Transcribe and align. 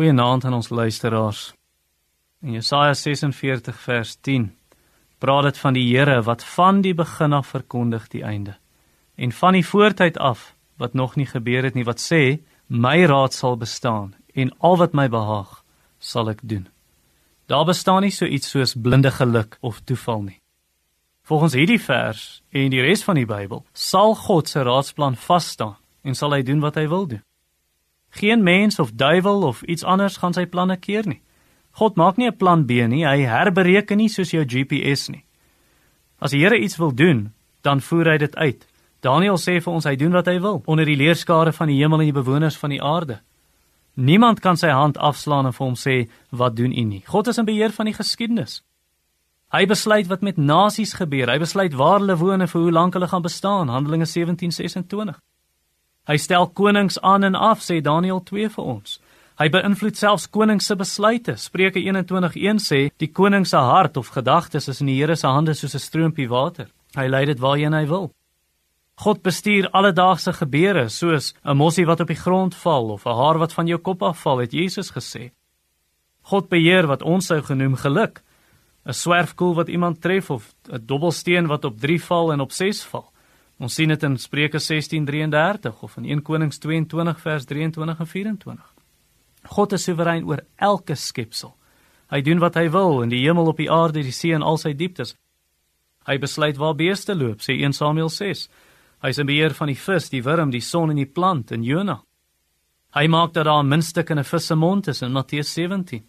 Goeienaand 0.00 0.44
aan 0.44 0.54
ons 0.56 0.68
luisteraars. 0.68 1.52
In 2.40 2.52
Jesaja 2.52 2.94
46 2.94 3.80
vers 3.80 4.14
10 4.20 4.46
praat 5.18 5.42
dit 5.42 5.58
van 5.60 5.76
die 5.76 5.82
Here 5.90 6.22
wat 6.24 6.44
van 6.44 6.80
die 6.80 6.94
begin 6.96 7.36
af 7.36 7.50
verkondig 7.52 8.06
die 8.08 8.22
einde 8.24 8.54
en 9.14 9.32
van 9.32 9.58
die 9.58 9.66
voortyd 9.66 10.16
af 10.16 10.54
wat 10.80 10.96
nog 10.96 11.20
nie 11.20 11.28
gebeur 11.28 11.68
het 11.68 11.76
nie 11.76 11.84
wat 11.84 12.00
sê 12.00 12.40
my 12.66 13.04
raad 13.12 13.36
sal 13.36 13.60
bestaan 13.60 14.14
en 14.32 14.56
al 14.58 14.80
wat 14.80 14.96
my 14.96 15.08
behaag 15.12 15.52
sal 15.98 16.32
ek 16.32 16.40
doen. 16.48 16.68
Daar 17.44 17.68
bestaan 17.68 18.00
nie 18.00 18.16
so 18.16 18.24
iets 18.24 18.48
soos 18.56 18.72
blinde 18.72 19.12
geluk 19.20 19.58
of 19.60 19.84
toeval 19.84 20.22
nie. 20.22 20.40
Volgens 21.28 21.52
hierdie 21.52 21.82
vers 21.92 22.40
en 22.48 22.72
die 22.72 22.80
res 22.80 23.04
van 23.04 23.20
die 23.20 23.28
Bybel 23.28 23.66
sal 23.72 24.16
God 24.16 24.48
se 24.48 24.64
raadsplan 24.64 25.20
vas 25.28 25.56
staan 25.58 25.76
en 26.00 26.16
sal 26.16 26.32
hy 26.32 26.40
doen 26.40 26.64
wat 26.64 26.80
hy 26.80 26.88
wil 26.88 27.04
doen. 27.06 27.26
Geen 28.10 28.42
mens 28.42 28.78
of 28.78 28.92
duiwel 28.92 29.42
of 29.42 29.62
iets 29.62 29.84
anders 29.84 30.16
gaan 30.16 30.32
sy 30.32 30.46
planne 30.46 30.76
keer 30.76 31.06
nie. 31.06 31.20
God 31.78 31.96
maak 31.96 32.16
nie 32.16 32.26
'n 32.26 32.36
plan 32.36 32.66
B 32.66 32.70
nie, 32.70 33.06
hy 33.06 33.22
herbereken 33.22 33.96
nie 33.96 34.08
soos 34.08 34.30
jou 34.30 34.44
GPS 34.44 35.08
nie. 35.08 35.24
As 36.18 36.30
die 36.30 36.40
Here 36.40 36.58
iets 36.58 36.76
wil 36.76 36.94
doen, 36.94 37.32
dan 37.62 37.80
voer 37.80 38.10
hy 38.10 38.18
dit 38.18 38.36
uit. 38.36 38.66
Daniël 39.00 39.38
sê 39.38 39.60
vir 39.62 39.72
ons 39.72 39.84
hy 39.84 39.96
doen 39.96 40.12
wat 40.12 40.26
hy 40.26 40.38
wil 40.40 40.62
onder 40.66 40.84
die 40.84 40.96
leerskare 40.96 41.52
van 41.52 41.68
die 41.68 41.78
hemel 41.80 42.00
en 42.00 42.10
die 42.10 42.22
bewoners 42.22 42.56
van 42.56 42.70
die 42.70 42.82
aarde. 42.82 43.20
Niemand 43.94 44.40
kan 44.40 44.56
sy 44.56 44.68
hand 44.68 44.98
afslaan 44.98 45.46
en 45.46 45.52
vir 45.52 45.66
hom 45.66 45.74
sê 45.74 46.08
wat 46.30 46.56
doen 46.56 46.72
u 46.72 46.84
nie. 46.84 47.02
God 47.06 47.28
is 47.28 47.38
in 47.38 47.44
beheer 47.44 47.72
van 47.72 47.86
die 47.86 47.94
geskiedenis. 47.94 48.62
Hy 49.50 49.66
besluit 49.66 50.06
wat 50.06 50.22
met 50.22 50.36
nasies 50.36 50.92
gebeur. 50.94 51.30
Hy 51.30 51.38
besluit 51.38 51.74
waar 51.74 51.98
hulle 51.98 52.16
woon 52.16 52.40
en 52.40 52.48
vir 52.48 52.60
hoe 52.60 52.70
lank 52.72 52.94
hulle 52.94 53.08
gaan 53.08 53.22
bestaan. 53.22 53.68
Handelinge 53.68 54.06
17:26. 54.06 55.18
Hy 56.08 56.16
stel 56.16 56.48
konings 56.48 56.98
aan 57.00 57.24
en 57.24 57.34
af, 57.34 57.60
sê 57.60 57.80
Daniël 57.80 58.22
2 58.24 58.48
vir 58.48 58.64
ons. 58.64 59.00
Hy 59.40 59.48
beïnvloed 59.48 59.96
selfs 59.96 60.26
konings 60.28 60.66
se 60.66 60.76
besluite. 60.76 61.36
Spreuke 61.36 61.80
21:1 61.80 62.58
sê 62.60 62.90
die 62.98 63.08
koning 63.08 63.46
se 63.46 63.56
hart 63.56 63.96
of 63.96 64.08
gedagtes 64.08 64.68
is 64.68 64.80
in 64.80 64.86
die 64.86 64.98
Here 65.00 65.16
se 65.16 65.26
hande 65.26 65.54
soos 65.54 65.74
'n 65.74 65.78
stroompie 65.78 66.28
water. 66.28 66.66
Hy 66.96 67.06
lei 67.08 67.24
dit 67.24 67.38
waarheen 67.38 67.72
hy 67.72 67.86
wil. 67.86 68.12
God 68.96 69.22
bestuur 69.22 69.70
alledaagse 69.72 70.32
gebeure 70.32 70.88
soos 70.88 71.32
'n 71.44 71.56
mossie 71.56 71.86
wat 71.86 72.00
op 72.00 72.08
die 72.08 72.22
grond 72.24 72.54
val 72.54 72.90
of 72.90 73.06
'n 73.06 73.16
haar 73.16 73.38
wat 73.38 73.52
van 73.52 73.66
jou 73.66 73.78
kop 73.78 74.02
afval, 74.02 74.38
het 74.38 74.52
Jesus 74.52 74.90
gesê. 74.90 75.30
God 76.22 76.48
beheer 76.48 76.86
wat 76.86 77.02
ons 77.02 77.26
sou 77.26 77.40
genoem 77.40 77.76
geluk. 77.76 78.22
'n 78.86 78.92
Swerfkoel 78.92 79.54
wat 79.54 79.68
iemand 79.68 80.00
tref 80.00 80.30
of 80.30 80.54
'n 80.68 80.86
dobbelsteen 80.86 81.46
wat 81.46 81.64
op 81.64 81.80
3 81.80 82.02
val 82.04 82.32
en 82.32 82.40
op 82.40 82.52
6 82.52 82.84
val. 82.84 83.09
Ons 83.60 83.74
sien 83.76 83.90
dit 83.92 84.02
in 84.02 84.16
Spreuke 84.16 84.58
16:33 84.58 85.82
of 85.84 85.96
in 85.96 86.04
1 86.04 86.22
Konings 86.22 86.58
22 86.58 87.20
vers 87.20 87.44
23 87.44 87.98
en 87.98 88.06
24. 88.06 88.74
God 89.42 89.72
is 89.72 89.82
soewerein 89.84 90.24
oor 90.24 90.40
elke 90.56 90.94
skepsel. 90.94 91.54
Hy 92.08 92.22
doen 92.22 92.40
wat 92.40 92.54
hy 92.54 92.70
wil 92.70 93.02
in 93.02 93.12
die 93.12 93.20
hemel, 93.20 93.46
op 93.46 93.56
die 93.56 93.70
aarde, 93.70 94.02
die 94.02 94.12
see 94.12 94.32
en 94.34 94.42
al 94.42 94.56
sy 94.58 94.72
dieptes. 94.72 95.14
Hy 96.06 96.16
besluit 96.18 96.56
waar 96.56 96.74
beeste 96.74 97.14
loop, 97.14 97.40
sê 97.44 97.52
1 97.60 97.76
Samuel 97.76 98.08
6. 98.08 98.48
Hy 99.02 99.08
is 99.08 99.18
in 99.18 99.26
beheer 99.26 99.54
van 99.54 99.68
die 99.68 99.76
vis, 99.76 100.08
die 100.08 100.22
wurm, 100.24 100.50
die 100.50 100.64
son 100.64 100.90
en 100.90 100.96
die 100.96 101.06
plant 101.06 101.52
in 101.52 101.62
Jona. 101.62 102.00
Hy 102.96 103.06
maak 103.06 103.34
dat 103.34 103.44
daar 103.44 103.62
'n 103.62 103.68
muntstuk 103.68 104.10
in 104.10 104.18
'n 104.18 104.24
vis 104.24 104.46
se 104.46 104.54
mond 104.54 104.88
is 104.88 105.02
in 105.02 105.12
Matteus 105.12 105.52
17. 105.52 106.02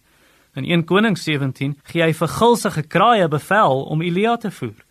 In 0.54 0.64
1 0.64 0.84
Konings 0.84 1.22
17 1.24 1.76
gee 1.84 2.02
hy 2.02 2.12
vir 2.12 2.28
gulsige 2.28 2.82
kraaie 2.82 3.28
bevel 3.28 3.84
om 3.84 4.02
Elia 4.02 4.36
te 4.36 4.50
voer. 4.50 4.84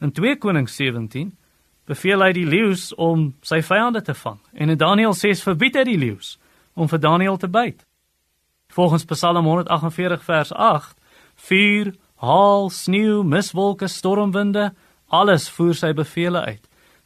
In 0.00 0.12
2 0.12 0.36
Konings 0.36 0.76
17 0.76 1.32
beveel 1.86 2.22
hy 2.22 2.32
die 2.34 2.46
leeu's 2.46 2.90
om 2.98 3.30
sy 3.46 3.60
vyande 3.62 4.02
te 4.02 4.14
vang. 4.14 4.38
En 4.54 4.70
in 4.70 4.78
Daniël 4.78 5.14
6 5.14 5.42
verbied 5.46 5.78
hy 5.78 5.84
die 5.84 5.98
leeu's 5.98 6.36
om 6.74 6.88
vir 6.90 7.00
Daniël 7.00 7.38
te 7.40 7.48
byt. 7.48 7.86
Volgens 8.74 9.04
Psalm 9.04 9.46
148 9.46 10.24
vers 10.24 10.52
8: 10.52 10.96
Vuur, 11.48 11.92
haal, 12.20 12.70
sneeu, 12.70 13.22
miswolke, 13.22 13.88
stormwinde, 13.88 14.72
alles 15.08 15.48
voer 15.48 15.74
sy 15.74 15.92
beveelings 15.94 16.46
uit. 16.46 16.64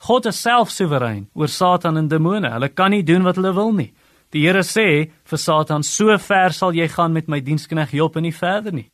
God 0.08 0.26
is 0.30 0.40
self 0.40 0.70
soewerein 0.72 1.26
oor 1.36 1.50
Satan 1.52 2.00
en 2.00 2.08
demone. 2.08 2.48
Hulle 2.48 2.70
kan 2.72 2.94
nie 2.94 3.04
doen 3.04 3.26
wat 3.26 3.36
hulle 3.36 3.52
wil 3.52 3.74
nie. 3.76 3.90
Die 4.32 4.46
Here 4.46 4.62
sê 4.64 5.10
vir 5.24 5.38
Satan: 5.38 5.82
"So 5.82 6.16
ver 6.18 6.52
sal 6.52 6.72
jy 6.72 6.88
gaan 6.88 7.12
met 7.12 7.28
my 7.28 7.40
dienskneg 7.40 7.92
Job 7.92 8.16
en 8.16 8.22
nie 8.22 8.32
verder 8.32 8.72
nie." 8.72 8.90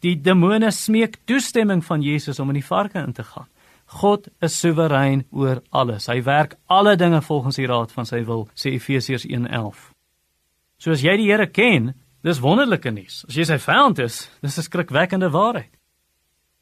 Die 0.00 0.16
demone 0.16 0.70
smeek 0.70 1.18
toestemming 1.26 1.84
van 1.84 2.02
Jesus 2.02 2.40
om 2.40 2.48
in 2.48 2.60
die 2.60 2.68
varke 2.68 2.98
in 2.98 3.12
te 3.12 3.22
gaan. 3.22 3.46
God 3.86 4.28
is 4.40 4.58
soewerein 4.58 5.24
oor 5.30 5.62
alles. 5.70 6.06
Hy 6.06 6.22
werk 6.22 6.56
alle 6.66 6.96
dinge 6.96 7.22
volgens 7.22 7.56
die 7.56 7.66
raad 7.66 7.92
van 7.92 8.06
sy 8.06 8.24
wil, 8.24 8.48
sê 8.54 8.72
Efesiërs 8.74 9.26
1:11. 9.28 9.92
So 10.78 10.90
as 10.92 11.02
jy 11.02 11.16
die 11.16 11.30
Here 11.30 11.46
ken, 11.46 11.94
dis 12.22 12.40
wonderlike 12.40 12.90
nuus. 12.90 13.24
As 13.28 13.36
jy 13.36 13.44
sy 13.44 13.58
vyand 13.58 13.98
is, 13.98 14.28
dis 14.42 14.58
'n 14.58 14.62
skrikwekkende 14.62 15.30
waarheid. 15.30 15.70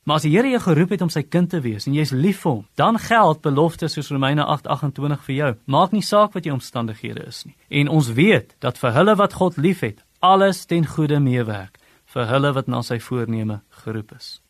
Maar 0.04 0.16
as 0.16 0.22
die 0.22 0.32
Here 0.34 0.50
jou 0.50 0.60
geroep 0.60 0.90
het 0.90 1.02
om 1.02 1.08
sy 1.08 1.22
kind 1.22 1.50
te 1.50 1.60
wees 1.60 1.86
en 1.86 1.94
jy's 1.94 2.10
lief 2.10 2.40
vir 2.42 2.52
hom, 2.52 2.66
dan 2.74 2.98
geld 2.98 3.40
beloftes 3.40 3.92
soos 3.92 4.10
Romeine 4.10 4.44
8:28 4.44 5.22
vir 5.22 5.34
jou. 5.34 5.54
Maak 5.66 5.92
nie 5.92 6.02
saak 6.02 6.32
wat 6.32 6.44
jou 6.44 6.54
omstandighede 6.54 7.26
is 7.26 7.44
nie. 7.44 7.56
En 7.70 7.88
ons 7.88 8.12
weet 8.12 8.54
dat 8.58 8.78
vir 8.78 8.92
hulle 8.92 9.16
wat 9.16 9.32
God 9.32 9.56
liefhet, 9.56 10.02
alles 10.20 10.66
ten 10.66 10.86
goeie 10.86 11.20
meewerk 11.20 11.78
vir 12.06 12.26
hulle 12.26 12.52
wat 12.52 12.68
na 12.68 12.82
sy 12.82 12.98
voorneme 12.98 13.62
geroep 13.70 14.12
is. 14.16 14.41